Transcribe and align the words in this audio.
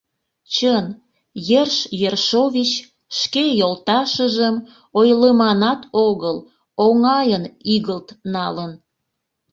Чын, 0.53 0.85
Ерш 1.61 1.77
Ершович 2.09 2.71
шке 3.19 3.43
йолташыжым, 3.59 4.55
ойлыманат 4.99 5.81
огыл, 6.07 6.37
оҥайын 6.85 7.43
игылт 7.73 8.07
налын! 8.33 8.71